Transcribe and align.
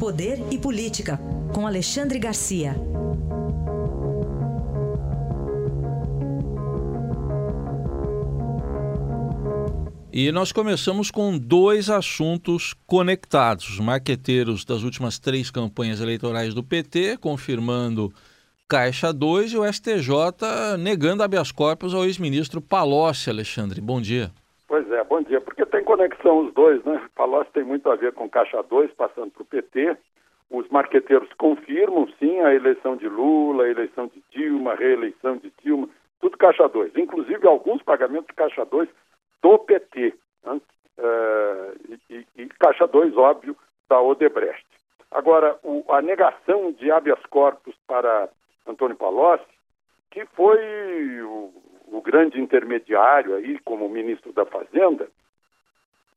Poder 0.00 0.38
e 0.50 0.56
Política, 0.58 1.20
com 1.54 1.66
Alexandre 1.66 2.18
Garcia. 2.18 2.74
E 10.10 10.32
nós 10.32 10.52
começamos 10.52 11.10
com 11.10 11.36
dois 11.36 11.90
assuntos 11.90 12.74
conectados. 12.86 13.68
Os 13.68 13.78
marqueteiros 13.78 14.64
das 14.64 14.84
últimas 14.84 15.18
três 15.18 15.50
campanhas 15.50 16.00
eleitorais 16.00 16.54
do 16.54 16.64
PT, 16.64 17.18
confirmando 17.18 18.10
Caixa 18.66 19.12
2 19.12 19.52
e 19.52 19.58
o 19.58 19.70
STJ 19.70 20.78
negando 20.78 21.22
habeas 21.22 21.52
corpus 21.52 21.92
ao 21.92 22.06
ex-ministro 22.06 22.62
Palocci, 22.62 23.28
Alexandre. 23.28 23.82
Bom 23.82 24.00
dia. 24.00 24.30
Pois 24.66 24.90
é, 24.92 25.04
bom 25.04 25.20
dia, 25.20 25.42
tem 25.70 25.84
conexão 25.84 26.40
os 26.40 26.52
dois, 26.54 26.82
né? 26.84 27.00
Palocci 27.14 27.52
tem 27.52 27.64
muito 27.64 27.90
a 27.90 27.96
ver 27.96 28.12
com 28.12 28.28
Caixa 28.28 28.62
2, 28.62 28.92
passando 28.92 29.30
para 29.30 29.42
o 29.42 29.46
PT. 29.46 29.96
Os 30.50 30.68
marqueteiros 30.68 31.32
confirmam, 31.34 32.08
sim, 32.18 32.40
a 32.40 32.54
eleição 32.54 32.96
de 32.96 33.08
Lula, 33.08 33.64
a 33.64 33.70
eleição 33.70 34.08
de 34.08 34.22
Dilma, 34.30 34.72
a 34.72 34.76
reeleição 34.76 35.36
de 35.36 35.52
Dilma, 35.62 35.88
tudo 36.20 36.36
Caixa 36.36 36.68
2. 36.68 36.96
Inclusive, 36.96 37.46
alguns 37.46 37.82
pagamentos 37.82 38.26
de 38.26 38.34
Caixa 38.34 38.64
2 38.64 38.88
do 39.42 39.58
PT. 39.58 40.14
Né? 40.44 40.60
É, 40.98 41.72
e, 42.10 42.26
e, 42.36 42.46
Caixa 42.58 42.86
2, 42.86 43.16
óbvio, 43.16 43.56
da 43.88 44.00
Odebrecht. 44.00 44.66
Agora, 45.10 45.58
o, 45.62 45.84
a 45.88 46.02
negação 46.02 46.72
de 46.72 46.90
habeas 46.90 47.24
corpus 47.26 47.74
para 47.86 48.28
Antônio 48.66 48.96
Palocci, 48.96 49.46
que 50.10 50.24
foi 50.26 51.22
o, 51.22 51.52
o 51.86 52.00
grande 52.02 52.40
intermediário 52.40 53.34
aí 53.34 53.58
como 53.60 53.88
ministro 53.88 54.32
da 54.32 54.44
Fazenda, 54.44 55.08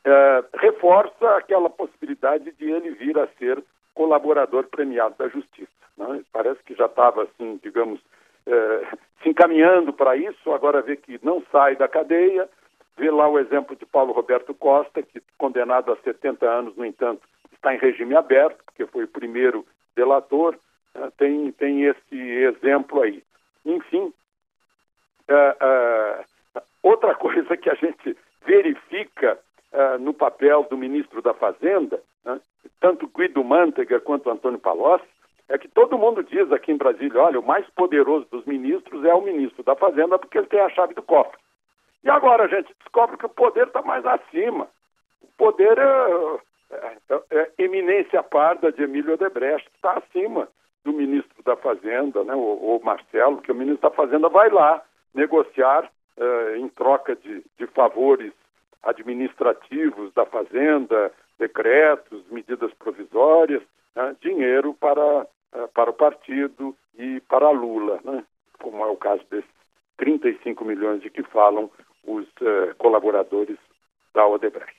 é, 0.05 0.43
reforça 0.55 1.37
aquela 1.37 1.69
possibilidade 1.69 2.51
de 2.51 2.69
ele 2.69 2.91
vir 2.91 3.17
a 3.17 3.27
ser 3.39 3.63
colaborador 3.93 4.65
premiado 4.65 5.15
da 5.17 5.27
Justiça. 5.27 5.71
Né? 5.97 6.23
Parece 6.31 6.61
que 6.63 6.73
já 6.75 6.85
estava, 6.85 7.23
assim, 7.23 7.59
digamos, 7.63 7.99
é, 8.45 8.87
se 9.21 9.29
encaminhando 9.29 9.93
para 9.93 10.17
isso, 10.17 10.51
agora 10.51 10.81
vê 10.81 10.95
que 10.97 11.19
não 11.23 11.43
sai 11.51 11.75
da 11.75 11.87
cadeia, 11.87 12.49
vê 12.97 13.09
lá 13.09 13.27
o 13.27 13.39
exemplo 13.39 13.75
de 13.75 13.85
Paulo 13.85 14.13
Roberto 14.13 14.53
Costa, 14.53 15.01
que 15.01 15.21
condenado 15.37 15.91
a 15.91 15.97
70 15.97 16.45
anos, 16.45 16.75
no 16.75 16.85
entanto, 16.85 17.21
está 17.53 17.73
em 17.73 17.77
regime 17.77 18.15
aberto, 18.15 18.61
porque 18.65 18.85
foi 18.85 19.05
o 19.05 19.07
primeiro 19.07 19.65
delator, 19.95 20.57
né? 20.93 21.11
tem, 21.17 21.51
tem 21.53 21.83
esse 21.83 22.15
exemplo 22.15 23.01
aí. 23.01 23.23
Enfim, 23.65 24.13
uh, 25.29 26.25
outra 26.81 27.15
coisa 27.15 27.55
que 27.55 27.69
a 27.69 27.75
gente 27.75 28.17
verifica 28.45 29.39
uh, 29.73 29.99
no 29.99 30.13
papel 30.13 30.65
do 30.69 30.77
ministro 30.77 31.21
da 31.21 31.33
Fazenda, 31.33 32.01
né? 32.23 32.39
tanto 32.79 33.07
Guido 33.07 33.43
Mantega 33.43 33.99
quanto 33.99 34.29
Antônio 34.29 34.59
Palocci, 34.59 35.05
é 35.49 35.57
que 35.57 35.67
todo 35.67 35.97
mundo 35.97 36.23
diz 36.23 36.51
aqui 36.51 36.71
em 36.71 36.77
Brasília, 36.77 37.21
olha, 37.21 37.39
o 37.39 37.45
mais 37.45 37.67
poderoso 37.71 38.25
dos 38.31 38.45
ministros 38.45 39.03
é 39.03 39.13
o 39.13 39.21
ministro 39.21 39.63
da 39.63 39.75
Fazenda 39.75 40.17
porque 40.17 40.37
ele 40.37 40.47
tem 40.47 40.59
a 40.59 40.69
chave 40.69 40.93
do 40.93 41.01
cofre. 41.01 41.37
E 42.03 42.09
agora 42.09 42.45
a 42.45 42.47
gente 42.47 42.73
descobre 42.79 43.17
que 43.17 43.25
o 43.25 43.29
poder 43.29 43.67
está 43.67 43.81
mais 43.81 44.05
acima. 44.05 44.67
O 45.21 45.27
poder 45.37 45.77
é, 45.77 46.39
é, 46.71 46.97
é, 47.09 47.21
é 47.31 47.51
eminência 47.57 48.21
parda 48.23 48.71
de 48.71 48.83
Emílio 48.83 49.13
Odebrecht, 49.13 49.69
está 49.75 49.93
acima 49.93 50.47
do 50.83 50.91
ministro 50.91 51.41
da 51.43 51.55
Fazenda, 51.55 52.23
né, 52.23 52.35
o, 52.35 52.39
o, 52.39 52.81
Marcelo, 52.83 53.41
que 53.41 53.51
o 53.51 53.55
ministro 53.55 53.89
da 53.89 53.95
Fazenda 53.95 54.27
vai 54.27 54.49
lá 54.49 54.81
negociar 55.13 55.89
é, 56.17 56.57
em 56.57 56.67
troca 56.67 57.15
de, 57.15 57.43
de 57.57 57.67
favores 57.67 58.33
administrativos 58.83 60.13
da 60.13 60.25
Fazenda, 60.25 61.11
decretos, 61.39 62.23
medidas 62.29 62.73
provisórias, 62.73 63.61
né, 63.95 64.15
dinheiro 64.21 64.73
para, 64.73 65.27
é, 65.53 65.67
para 65.67 65.89
o 65.89 65.93
partido 65.93 66.75
e 66.97 67.21
para 67.21 67.49
Lula, 67.49 67.99
né, 68.03 68.23
como 68.59 68.83
é 68.83 68.87
o 68.87 68.97
caso 68.97 69.23
desses 69.29 69.49
35 69.97 70.65
milhões 70.65 71.01
de 71.01 71.09
que 71.09 71.23
falam 71.23 71.69
os 72.05 72.25
uh, 72.41 72.75
colaboradores 72.77 73.57
da 74.13 74.27
Odebrecht. 74.27 74.75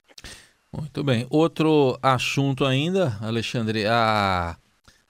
Muito 0.73 1.05
bem. 1.05 1.27
Outro 1.31 1.97
assunto 2.03 2.65
ainda, 2.65 3.13
Alexandre, 3.23 3.87
a, 3.87 4.57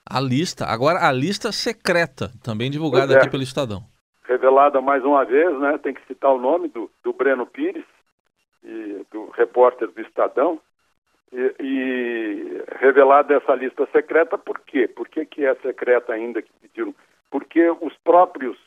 a 0.07 0.21
lista, 0.21 0.65
agora 0.65 1.07
a 1.07 1.11
lista 1.11 1.51
secreta, 1.51 2.31
também 2.43 2.69
divulgada 2.69 3.13
é. 3.13 3.17
aqui 3.17 3.29
pelo 3.29 3.43
Estadão. 3.43 3.83
Revelada 4.27 4.79
mais 4.79 5.03
uma 5.03 5.25
vez, 5.25 5.57
né? 5.59 5.77
Tem 5.79 5.93
que 5.93 6.05
citar 6.07 6.31
o 6.31 6.39
nome 6.39 6.67
do, 6.67 6.89
do 7.03 7.13
Breno 7.13 7.45
Pires, 7.45 7.85
e, 8.65 9.05
do 9.11 9.29
repórter 9.29 9.89
do 9.89 10.01
Estadão, 10.01 10.59
e, 11.31 11.55
e 11.59 12.63
revelada 12.79 13.35
essa 13.35 13.53
lista 13.55 13.87
secreta, 13.91 14.37
por 14.37 14.59
quê? 14.59 14.87
Por 14.87 15.07
que, 15.07 15.25
que 15.25 15.45
é 15.45 15.55
secreta 15.55 16.13
ainda 16.13 16.41
que 16.41 16.51
pediram? 16.61 16.93
Porque 17.29 17.69
os 17.69 17.95
próprios 18.03 18.57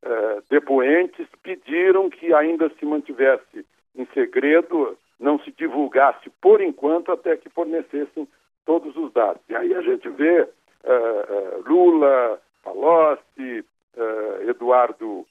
eh, 0.00 0.42
depoentes 0.48 1.26
pediram 1.42 2.08
que 2.08 2.32
ainda 2.32 2.70
se 2.78 2.86
mantivesse 2.86 3.66
em 3.96 4.06
segredo, 4.14 4.96
não 5.18 5.40
se 5.40 5.50
divulgasse 5.50 6.30
por 6.40 6.60
enquanto 6.60 7.10
até 7.10 7.36
que 7.36 7.48
fornecessem 7.48 8.28
todos 8.64 8.96
os 8.96 9.12
dados. 9.12 9.42
E 9.48 9.56
aí 9.56 9.74
a 9.74 9.80
gente 9.80 10.08
vê 10.10 10.42
uh, 10.42 11.68
Lula, 11.68 12.40
Palocci, 12.62 13.64
uh, 13.96 14.48
Eduardo, 14.48 15.26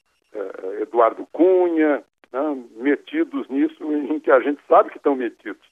Eduardo 0.82 1.26
Cunha, 1.32 2.04
né, 2.30 2.64
metidos 2.76 3.48
nisso 3.48 3.82
em 3.90 4.20
que 4.20 4.27
a 4.38 4.42
gente 4.42 4.60
sabe 4.68 4.90
que 4.90 4.96
estão 4.96 5.14
metidos. 5.14 5.62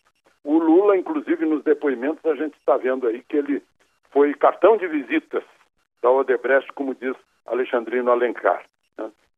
O 0.44 0.58
Lula, 0.58 0.96
inclusive, 0.96 1.44
nos 1.44 1.64
depoimentos, 1.64 2.24
a 2.24 2.34
gente 2.34 2.56
está 2.58 2.76
vendo 2.76 3.06
aí 3.06 3.22
que 3.22 3.36
ele 3.36 3.62
foi 4.10 4.32
cartão 4.34 4.76
de 4.76 4.86
visitas 4.86 5.42
da 6.02 6.10
Odebrecht, 6.10 6.72
como 6.72 6.94
diz 6.94 7.16
Alexandrino 7.46 8.10
Alencar. 8.10 8.64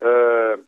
É, 0.00 0.59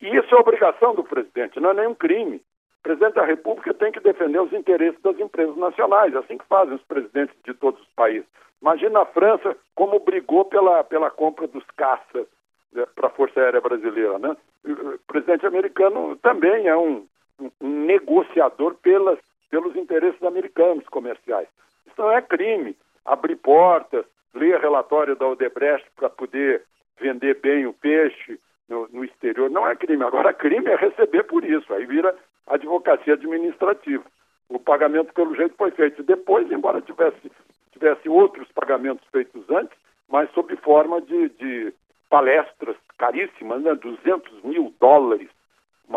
e 0.00 0.16
isso 0.16 0.34
é 0.34 0.38
obrigação 0.38 0.94
do 0.94 1.04
presidente, 1.04 1.60
não 1.60 1.70
é 1.70 1.74
nenhum 1.74 1.94
crime. 1.94 2.36
O 2.36 2.82
presidente 2.82 3.14
da 3.14 3.24
República 3.24 3.74
tem 3.74 3.92
que 3.92 4.00
defender 4.00 4.40
os 4.40 4.52
interesses 4.52 5.00
das 5.02 5.18
empresas 5.18 5.56
nacionais, 5.56 6.14
assim 6.16 6.38
que 6.38 6.46
fazem 6.46 6.74
os 6.74 6.82
presidentes 6.82 7.36
de 7.44 7.52
todos 7.54 7.80
os 7.80 7.88
países. 7.88 8.26
Imagina 8.62 9.00
a 9.00 9.06
França 9.06 9.56
como 9.74 10.00
brigou 10.00 10.44
pela, 10.44 10.82
pela 10.84 11.10
compra 11.10 11.46
dos 11.46 11.64
caças 11.76 12.26
né, 12.72 12.86
para 12.94 13.08
a 13.08 13.10
Força 13.10 13.40
Aérea 13.40 13.60
Brasileira. 13.60 14.18
Né? 14.18 14.36
O 14.64 14.98
presidente 15.06 15.46
americano 15.46 16.16
também 16.16 16.66
é 16.66 16.76
um, 16.76 17.06
um 17.40 17.50
negociador 17.60 18.74
pelas, 18.76 19.18
pelos 19.50 19.76
interesses 19.76 20.22
americanos 20.22 20.86
comerciais. 20.88 21.48
Isso 21.86 21.94
não 21.98 22.12
é 22.12 22.22
crime. 22.22 22.76
Abrir 23.04 23.36
portas, 23.36 24.04
ler 24.34 24.60
relatório 24.60 25.16
da 25.16 25.26
Odebrecht 25.28 25.86
para 25.96 26.10
poder 26.10 26.62
vender 26.98 27.40
bem 27.40 27.66
o 27.66 27.72
peixe, 27.72 28.38
no, 28.68 28.88
no 28.88 29.04
exterior 29.04 29.50
não 29.50 29.66
é 29.68 29.76
crime. 29.76 30.02
Agora, 30.02 30.32
crime 30.32 30.68
é 30.68 30.76
receber 30.76 31.24
por 31.24 31.44
isso. 31.44 31.72
Aí 31.72 31.86
vira 31.86 32.14
advocacia 32.46 33.14
administrativa. 33.14 34.04
O 34.48 34.58
pagamento, 34.58 35.12
pelo 35.12 35.34
jeito, 35.34 35.54
foi 35.56 35.70
feito 35.72 36.02
depois, 36.02 36.50
embora 36.50 36.80
tivesse, 36.80 37.30
tivesse 37.72 38.08
outros 38.08 38.48
pagamentos 38.52 39.06
feitos 39.10 39.48
antes, 39.50 39.76
mas 40.08 40.30
sob 40.32 40.54
forma 40.56 41.00
de, 41.00 41.28
de 41.30 41.74
palestras 42.08 42.76
caríssimas, 42.96 43.62
né? 43.62 43.74
200 43.74 44.42
mil 44.42 44.72
dólares 44.80 45.25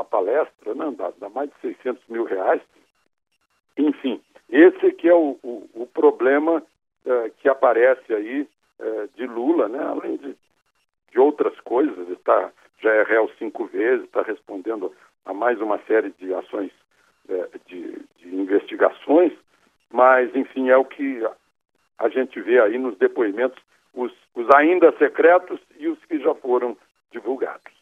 palestra, 0.10 0.74
né? 0.74 0.94
dá, 0.98 1.12
dá 1.18 1.30
mais 1.30 1.50
de 1.50 1.56
600 1.62 2.04
mil 2.08 2.24
reais. 2.24 2.62
Enfim, 3.78 4.22
esse 4.50 4.92
que 4.94 5.08
é 5.08 5.14
o, 5.14 5.38
o, 5.44 5.70
o 5.74 5.88
problema 5.88 6.64
eh, 7.06 7.32
que 7.38 7.48
aparece 7.48 8.14
aí 8.14 8.48
eh, 8.80 9.10
de 9.16 9.26
Lula, 9.26 9.68
né? 9.70 9.84
além 9.84 10.18
de 10.18 10.36
de 11.12 11.20
outras 11.20 11.60
coisas, 11.62 12.10
está, 12.10 12.52
já 12.82 12.94
é 12.94 13.04
réu 13.04 13.30
cinco 13.38 13.66
vezes, 13.66 14.06
está 14.06 14.22
respondendo 14.22 14.94
a 15.26 15.34
mais 15.34 15.60
uma 15.60 15.80
série 15.80 16.12
de 16.12 16.34
ações 16.34 16.72
é, 17.28 17.50
de, 17.68 18.02
de, 18.18 18.36
investigações, 18.36 19.34
mas, 19.92 20.34
enfim, 20.36 20.70
é 20.70 20.78
o 20.78 20.86
que 20.86 21.28
a 21.98 22.10
gente 22.10 22.40
vê 22.42 22.60
aí 22.60 22.78
nos 22.78 22.98
depoimentos, 22.98 23.62
os, 23.94 24.12
os 24.36 24.50
ainda 24.56 24.92
secretos 24.98 25.60
e 25.78 25.88
os 25.88 26.00
que 26.06 26.20
já 26.20 26.34
foram 26.36 26.78
divulgados. 27.12 27.79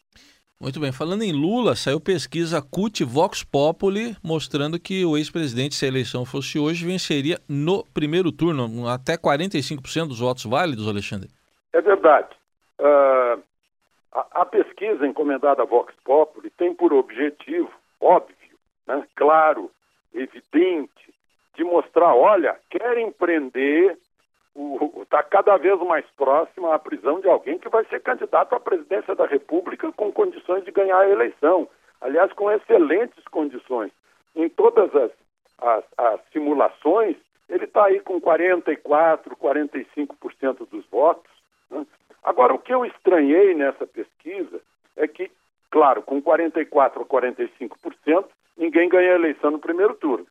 Muito 0.60 0.80
bem. 0.80 0.92
Falando 0.92 1.22
em 1.22 1.32
Lula, 1.32 1.76
saiu 1.76 2.00
pesquisa 2.00 2.60
CUT 2.60 3.04
Vox 3.04 3.44
Populi 3.44 4.18
mostrando 4.24 4.80
que 4.80 5.06
o 5.06 5.16
ex-presidente, 5.16 5.76
se 5.76 5.86
a 5.86 5.88
eleição 5.88 6.26
fosse 6.26 6.58
hoje, 6.58 6.84
venceria 6.84 7.40
no 7.48 7.86
primeiro 7.94 8.32
turno, 8.32 8.88
até 8.88 9.16
45% 9.16 10.08
dos 10.08 10.20
votos 10.20 10.46
válidos, 10.46 10.88
Alexandre. 10.88 11.30
É 11.72 11.80
verdade. 11.80 12.36
Uh, 12.80 13.40
a, 14.12 14.42
a, 14.42 14.46
pesquisa 14.46 15.06
encomendada 15.06 15.62
a 15.62 15.66
Vox 15.66 15.94
Populi 16.04 16.50
tem 16.58 16.74
por 16.74 16.92
objetivo, 16.92 17.72
óbvio, 18.02 18.36
né, 18.88 19.06
claro, 19.16 19.70
evidente, 20.12 21.14
de 21.56 21.64
mostrar, 21.64 22.16
olha, 22.16 22.58
querem 22.70 23.12
prender, 23.12 23.98
está 25.04 25.22
cada 25.22 25.56
vez 25.58 25.80
mais 25.82 26.06
próxima 26.18 26.74
a 26.74 26.80
prisão 26.80 27.20
de 27.20 27.30
alguém 27.30 27.60
que 27.60 27.70
vai 27.70 27.86
ser 27.86 28.02
candidato 28.02 28.56
à 28.56 28.60
presidência 28.60 29.14
da 29.14 29.26
República 29.28 29.92
com 29.92 30.12
condições 30.12 30.66
de 30.66 30.72
ganhar 30.72 30.98
a 30.98 31.10
eleição. 31.10 31.68
Aliás, 32.02 32.32
com 32.34 32.52
excelentes 32.52 33.24
condições. 33.26 33.92
Em 34.36 34.50
todas 34.50 34.94
as, 34.96 35.12
as, 35.60 35.84
as 35.98 36.20
simulações, 36.32 37.16
Ele 37.48 37.66
está 37.66 37.86
aí 37.86 38.00
com 38.00 38.20
44%, 38.20 38.80
45% 39.40 40.68
dos 40.70 40.86
votos. 40.88 41.32
Né? 41.70 41.86
Agora, 42.24 42.54
o 42.54 42.60
que 42.60 42.74
eu 42.74 42.86
estranhei 42.86 43.54
nessa 43.54 43.86
pesquisa 43.86 44.60
é 44.96 45.08
que, 45.08 45.32
claro, 45.70 46.02
com 46.02 46.22
44% 46.22 46.98
ou 46.98 47.06
45%, 47.06 48.26
ninguém 48.58 48.90
ganha 48.90 49.12
a 49.12 49.16
eleição 49.16 49.52
no 49.52 49.60
primeiro 49.60 49.94
turno. 49.96 50.26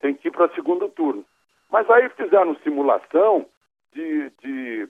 Tem 0.00 0.14
que 0.14 0.28
ir 0.28 0.30
para 0.30 0.46
o 0.46 0.54
segundo 0.54 0.88
turno. 0.88 1.24
Mas 1.70 1.88
aí 1.90 2.08
fizeram 2.10 2.56
simulação 2.62 3.46
de, 3.94 4.30
de 4.42 4.88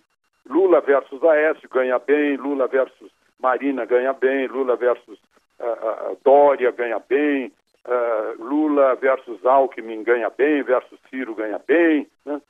Lula 0.49 0.81
versus 0.81 1.23
Aécio 1.23 1.69
ganha 1.69 1.99
bem, 1.99 2.37
Lula 2.37 2.67
versus 2.67 3.11
Marina 3.41 3.85
ganha 3.85 4.13
bem, 4.13 4.47
Lula 4.47 4.77
versus 4.77 5.19
uh, 5.61 6.13
uh, 6.13 6.19
Dória 6.25 6.71
ganha 6.73 6.99
bem, 6.99 7.53
uh, 7.87 8.43
Lula 8.43 8.95
versus 8.97 9.45
Alckmin 9.45 10.03
ganha 10.03 10.31
bem, 10.31 10.63
versus 10.63 10.99
Ciro 11.09 11.35
ganha 11.35 11.61
bem. 11.67 12.07
Né? 12.25 12.41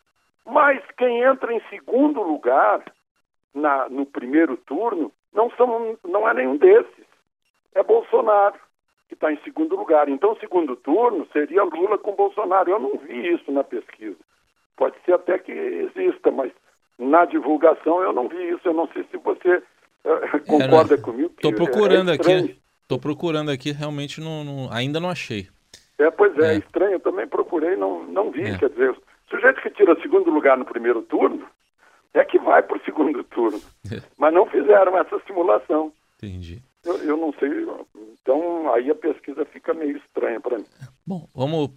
Mas 0.47 0.83
quem 0.97 1.23
entra 1.23 1.53
em 1.53 1.61
segundo 1.71 2.23
lugar 2.23 2.83
na, 3.55 3.89
no 3.89 4.07
primeiro 4.07 4.57
turno 4.57 5.13
não, 5.33 5.51
são, 5.53 5.99
não 6.05 6.29
é 6.29 6.35
nenhum 6.35 6.57
desses. 6.57 7.05
É 7.75 7.83
Bolsonaro, 7.83 8.55
que 9.09 9.15
está 9.15 9.33
em 9.33 9.39
segundo 9.39 9.75
lugar. 9.77 10.09
Então, 10.09 10.37
segundo 10.37 10.77
turno 10.77 11.27
seria 11.33 11.65
Lula 11.65 11.99
com 11.99 12.13
Bolsonaro. 12.15 12.71
Eu 12.71 12.79
não 12.79 12.97
vi 12.99 13.35
isso 13.35 13.51
na 13.51 13.65
pesquisa. 13.65 14.17
Pode 14.77 14.97
ser 15.05 15.15
até 15.15 15.39
que 15.39 15.53
exista, 15.53 16.31
mas 16.31 16.53
na 16.99 17.25
divulgação 17.25 18.03
eu 18.03 18.13
não 18.13 18.29
vi 18.29 18.51
isso. 18.51 18.67
Eu 18.67 18.75
não 18.75 18.89
sei 18.89 19.05
se 19.11 19.17
você 19.19 19.57
uh, 19.57 20.41
concorda 20.47 20.99
comigo. 20.99 21.33
Estou 21.37 21.53
procurando 21.53 22.11
é 22.11 22.15
aqui. 22.15 22.59
Estou 22.83 22.99
procurando 22.99 23.51
aqui, 23.51 23.73
realmente 23.73 24.21
não, 24.21 24.45
não, 24.45 24.73
ainda 24.73 25.01
não 25.01 25.09
achei. 25.09 25.49
É, 25.99 26.11
pois 26.11 26.37
é, 26.39 26.55
é, 26.55 26.59
estranho, 26.59 26.95
eu 26.95 27.01
também 27.01 27.27
procurei, 27.27 27.77
não, 27.77 28.05
não 28.05 28.31
vi, 28.31 28.43
é. 28.43 28.59
quer 28.59 28.69
dizer, 28.69 28.91
o 28.91 28.97
sujeito 29.31 29.63
que 29.63 29.71
tira 29.71 29.99
segundo 30.03 30.31
lugar 30.31 30.59
no 30.59 30.65
primeiro 30.65 31.01
turno 31.03 31.47
é 32.13 32.25
que 32.25 32.39
vai 32.39 32.63
para 32.63 32.77
o 32.77 32.85
segundo 32.85 33.25
turno. 33.25 33.61
É. 33.91 34.03
Mas 34.19 34.35
não 34.35 34.47
fizeram 34.47 34.99
essa 34.99 35.19
simulação. 35.27 35.93
Entendi. 36.17 36.63
Eu, 36.85 36.97
eu, 36.99 37.17
não 37.17 37.33
sei, 37.35 37.49
então 38.21 38.73
aí 38.75 38.91
a 38.91 38.95
pesquisa 38.95 39.45
fica 39.47 39.73
meio 39.73 39.97
estranha 39.97 40.39
para 40.41 40.59
mim. 40.59 40.67
Bom, 41.07 41.27
vamos 41.35 41.71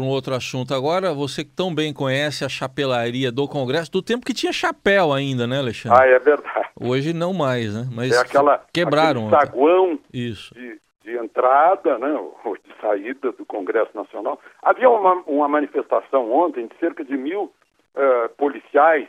para 0.00 0.06
um 0.06 0.08
outro 0.08 0.34
assunto 0.34 0.74
agora. 0.74 1.12
Você 1.12 1.44
que 1.44 1.50
tão 1.50 1.74
bem 1.74 1.92
conhece 1.92 2.44
a 2.44 2.48
chapelaria 2.48 3.30
do 3.30 3.46
Congresso, 3.46 3.92
do 3.92 4.02
tempo 4.02 4.24
que 4.24 4.32
tinha 4.32 4.52
chapéu 4.52 5.12
ainda, 5.12 5.46
né, 5.46 5.58
Alexandre? 5.58 5.98
Ah, 6.00 6.06
é 6.06 6.18
verdade. 6.18 6.68
Hoje 6.80 7.12
não 7.12 7.34
mais, 7.34 7.74
né? 7.74 7.86
Mas 7.92 8.12
é 8.12 8.20
aquela, 8.20 8.64
quebraram. 8.72 9.28
saguão 9.28 9.98
Isso. 10.12 10.54
De, 10.54 10.80
de, 11.04 11.16
entrada, 11.18 11.98
né, 11.98 12.12
ou 12.12 12.56
de 12.56 12.80
saída 12.80 13.32
do 13.32 13.44
Congresso 13.44 13.90
Nacional. 13.94 14.40
Havia 14.62 14.88
uma, 14.88 15.14
uma 15.26 15.48
manifestação 15.48 16.32
ontem 16.32 16.66
de 16.66 16.76
cerca 16.78 17.04
de 17.04 17.16
mil 17.16 17.44
uh, 17.44 18.28
policiais, 18.38 19.08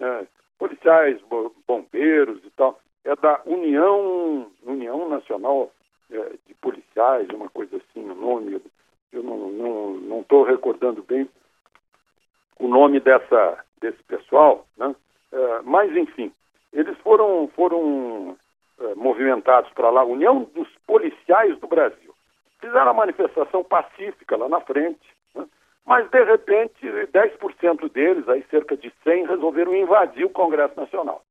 uh, 0.00 0.26
policiais, 0.58 1.18
bombeiros 1.66 2.38
e 2.44 2.50
tal, 2.50 2.78
é 3.04 3.16
da 3.16 3.40
União, 3.46 4.46
União 4.64 5.08
Nacional 5.08 5.72
uh, 6.10 6.38
de 6.46 6.54
Policiais, 6.54 7.26
uma 7.30 7.48
coisa 7.48 7.76
assim, 7.76 8.08
o 8.08 8.14
nome, 8.14 8.60
eu 9.12 9.22
não 9.22 10.20
estou 10.20 10.42
recordando 10.42 11.02
bem 11.02 11.28
o 12.58 12.68
nome 12.68 13.00
dessa, 13.00 13.64
desse 13.80 14.02
pessoal, 14.04 14.66
né? 14.76 14.94
mas 15.64 15.94
enfim, 15.96 16.32
eles 16.72 16.96
foram, 16.98 17.48
foram 17.54 18.36
é, 18.80 18.94
movimentados 18.94 19.70
para 19.72 19.90
lá, 19.90 20.04
União 20.04 20.44
dos 20.54 20.68
Policiais 20.86 21.58
do 21.58 21.66
Brasil. 21.66 22.14
Fizeram 22.60 22.90
a 22.90 22.94
manifestação 22.94 23.64
pacífica 23.64 24.36
lá 24.36 24.48
na 24.48 24.60
frente, 24.60 25.06
né? 25.34 25.46
mas 25.86 26.08
de 26.10 26.24
repente 26.24 26.86
10% 26.86 27.92
deles, 27.92 28.28
aí 28.28 28.44
cerca 28.50 28.76
de 28.76 28.92
100, 29.04 29.26
resolveram 29.26 29.74
invadir 29.74 30.24
o 30.24 30.30
Congresso 30.30 30.78
Nacional. 30.78 31.22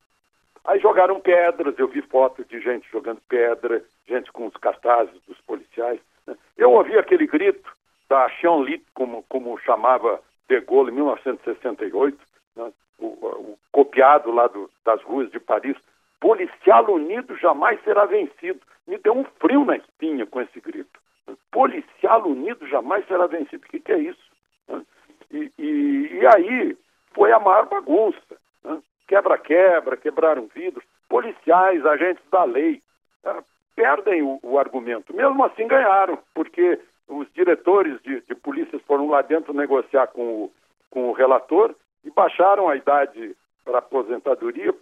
Aí 0.65 0.79
jogaram 0.79 1.21
pedras, 1.21 1.77
eu 1.79 1.87
vi 1.87 2.01
fotos 2.01 2.45
de 2.47 2.59
gente 2.59 2.89
jogando 2.91 3.21
pedra, 3.29 3.83
gente 4.05 4.31
com 4.33 4.47
os 4.47 4.57
cartazes 4.57 5.15
dos 5.25 5.39
policiais. 5.41 6.01
Né? 6.27 6.35
Eu 6.57 6.71
ouvi 6.71 6.97
aquele 6.97 7.25
grito 7.25 7.71
da 8.09 8.29
Chanlit, 8.29 8.83
como, 8.93 9.23
como 9.23 9.57
chamava 9.59 10.21
De 10.47 10.59
Gaulle 10.61 10.91
em 10.91 10.95
1968, 10.95 12.17
né? 12.55 12.71
o, 12.99 13.05
o, 13.05 13.59
copiado 13.71 14.31
lá 14.31 14.47
do, 14.47 14.69
das 14.85 15.01
ruas 15.03 15.31
de 15.31 15.39
Paris, 15.39 15.77
policial 16.19 16.89
unido 16.91 17.35
jamais 17.37 17.81
será 17.83 18.05
vencido. 18.05 18.59
Me 18.87 18.97
deu 18.97 19.17
um 19.17 19.23
frio 19.39 19.65
na 19.65 19.77
espinha 19.77 20.25
com 20.25 20.41
esse 20.41 20.59
grito. 20.59 20.99
Policial 21.51 22.25
unido 22.25 22.65
jamais 22.67 23.05
será 23.07 23.27
vencido. 23.27 23.65
O 23.65 23.69
que, 23.69 23.79
que 23.79 23.91
é 23.91 23.99
isso? 23.99 24.27
E, 25.31 25.51
e, 25.57 26.19
e, 26.21 26.27
aí 26.27 26.77
foi 27.13 27.31
a 27.31 27.39
maior 27.39 27.67
bagunça. 27.67 28.17
Quebra-quebra, 29.07 29.97
quebraram 29.97 30.47
vidros. 30.53 30.85
Policiais, 31.09 31.85
agentes 31.85 32.23
da 32.31 32.43
lei, 32.43 32.81
perdem 33.77 34.23
o, 34.23 34.39
o, 34.41 34.57
argumento. 34.57 35.15
Mesmo 35.15 35.45
assim 35.45 35.67
ganharam, 35.67 36.17
porque 36.33 36.79
os 37.07 37.31
diretores 37.33 38.01
de, 38.01 38.21
de 38.21 38.33
polícias 38.33 38.81
foram 38.87 39.07
lá 39.07 39.21
dentro 39.21 39.53
negociar 39.53 40.07
com 40.07 40.21
o, 40.21 40.51
com 40.89 41.09
o 41.09 41.13
relator 41.13 41.75
e 42.03 42.09
baixaram 42.09 42.67
a 42.67 42.75
idade 42.75 43.35
para 43.63 43.77
aposentadoria 43.77 44.73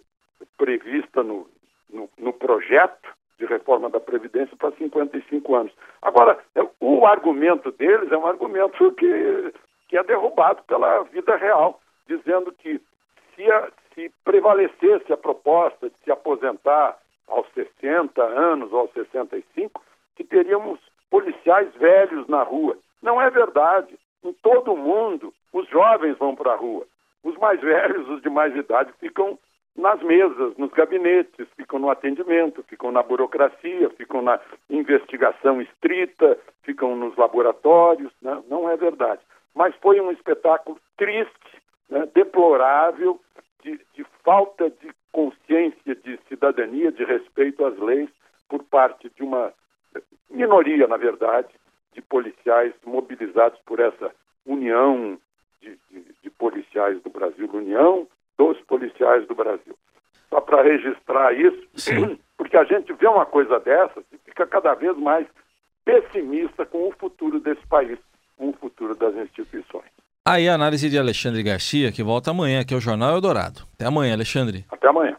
prevista 0.56 1.22
no, 1.22 1.46
no, 1.90 2.08
no, 2.16 2.32
projeto 2.32 3.14
de 3.38 3.44
reforma 3.44 3.90
da 3.90 4.00
Previdência 4.00 4.56
para 4.56 4.72
55 4.72 5.54
anos. 5.54 5.72
Agora, 6.00 6.38
é, 6.54 6.66
o 6.80 7.06
argumento 7.06 7.70
deles 7.72 8.10
é 8.10 8.16
um 8.16 8.26
argumento 8.26 8.92
que, 8.92 9.52
que 9.88 9.98
é 9.98 10.02
derrubado 10.04 10.62
pela 10.62 11.02
vida 11.02 11.36
real, 11.36 11.78
dizendo 12.08 12.50
que 12.52 12.80
se, 13.34 13.52
a, 13.52 13.68
se 13.94 14.10
prevalecesse 14.24 15.12
a 15.12 15.18
proposta 15.18 15.90
de 15.90 15.96
se 16.02 16.10
aposentar 16.10 16.96
aos 17.26 17.46
60 17.54 18.22
anos 18.22 18.72
aos 18.72 18.90
65, 18.92 19.82
que 20.16 20.24
teríamos 20.24 20.78
policiais 21.10 21.72
velhos 21.74 22.26
na 22.28 22.42
rua. 22.42 22.76
Não 23.02 23.20
é 23.20 23.30
verdade. 23.30 23.98
Em 24.24 24.32
todo 24.32 24.72
o 24.72 24.76
mundo, 24.76 25.32
os 25.52 25.68
jovens 25.68 26.16
vão 26.18 26.34
para 26.34 26.52
a 26.52 26.56
rua. 26.56 26.86
Os 27.22 27.36
mais 27.36 27.60
velhos, 27.60 28.08
os 28.08 28.22
de 28.22 28.30
mais 28.30 28.54
idade, 28.54 28.92
ficam 29.00 29.38
nas 29.76 30.02
mesas, 30.02 30.56
nos 30.56 30.70
gabinetes, 30.70 31.46
ficam 31.56 31.78
no 31.78 31.90
atendimento, 31.90 32.62
ficam 32.64 32.90
na 32.90 33.02
burocracia, 33.02 33.90
ficam 33.90 34.22
na 34.22 34.40
investigação 34.70 35.60
estrita, 35.60 36.38
ficam 36.62 36.96
nos 36.96 37.14
laboratórios. 37.16 38.12
Né? 38.22 38.42
Não 38.48 38.70
é 38.70 38.76
verdade. 38.76 39.20
Mas 39.54 39.74
foi 39.76 40.00
um 40.00 40.10
espetáculo 40.10 40.78
triste, 40.96 41.62
né? 41.90 42.08
deplorável, 42.14 43.20
de, 43.62 43.80
de 43.94 44.04
falta 44.24 44.70
de 44.70 44.90
cidadania, 46.36 46.92
de 46.92 47.04
respeito 47.04 47.64
às 47.64 47.76
leis 47.78 48.08
por 48.48 48.62
parte 48.62 49.10
de 49.16 49.22
uma 49.22 49.52
minoria, 50.30 50.86
na 50.86 50.96
verdade, 50.96 51.48
de 51.92 52.02
policiais 52.02 52.72
mobilizados 52.84 53.58
por 53.64 53.80
essa 53.80 54.12
união 54.44 55.18
de, 55.60 55.78
de, 55.90 56.04
de 56.22 56.30
policiais 56.30 57.02
do 57.02 57.10
Brasil, 57.10 57.48
União 57.52 58.06
dos 58.38 58.60
Policiais 58.62 59.26
do 59.26 59.34
Brasil. 59.34 59.76
Só 60.28 60.40
para 60.40 60.62
registrar 60.62 61.32
isso, 61.32 61.66
Sim. 61.74 62.18
porque 62.36 62.56
a 62.56 62.64
gente 62.64 62.92
vê 62.92 63.08
uma 63.08 63.24
coisa 63.24 63.58
dessa 63.58 64.00
e 64.12 64.18
fica 64.18 64.46
cada 64.46 64.74
vez 64.74 64.96
mais 64.98 65.26
pessimista 65.84 66.66
com 66.66 66.88
o 66.88 66.92
futuro 66.92 67.40
desse 67.40 67.66
país, 67.66 67.98
com 68.36 68.50
o 68.50 68.52
futuro 68.52 68.94
das 68.94 69.14
instituições. 69.16 69.90
Aí 70.28 70.48
a 70.48 70.54
análise 70.54 70.90
de 70.90 70.98
Alexandre 70.98 71.42
Garcia, 71.42 71.92
que 71.92 72.02
volta 72.02 72.32
amanhã 72.32 72.60
aqui 72.60 72.74
ao 72.74 72.80
Jornal 72.80 73.14
Eldorado. 73.14 73.62
Até 73.74 73.86
amanhã, 73.86 74.12
Alexandre. 74.12 74.64
Até 74.68 74.88
amanhã. 74.88 75.16